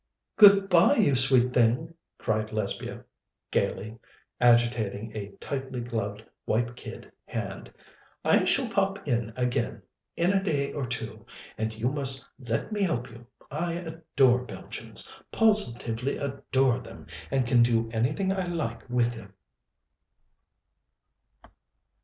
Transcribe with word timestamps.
"Good 0.35 0.67
bye, 0.67 0.95
you 0.95 1.13
sweet 1.13 1.53
thing!" 1.53 1.93
cried 2.17 2.51
Lesbia 2.51 3.05
gaily, 3.51 3.99
agitating 4.39 5.15
a 5.15 5.29
tightly 5.33 5.79
gloved 5.79 6.23
white 6.45 6.75
kid 6.75 7.11
hand. 7.27 7.71
"I 8.25 8.45
shall 8.45 8.67
pop 8.67 9.07
in 9.07 9.31
again 9.35 9.83
in 10.17 10.31
a 10.31 10.41
day 10.41 10.73
or 10.73 10.87
two, 10.87 11.27
and 11.55 11.71
you 11.77 11.93
must 11.93 12.25
let 12.39 12.71
me 12.71 12.81
help 12.81 13.11
you. 13.11 13.27
I 13.51 13.73
adore 13.73 14.43
Belgians 14.43 15.21
positively 15.31 16.17
adore 16.17 16.79
them, 16.79 17.05
and 17.29 17.45
can 17.45 17.61
do 17.61 17.87
anything 17.93 18.31
I 18.31 18.45
like 18.47 18.89
with 18.89 19.13
them." 19.13 19.33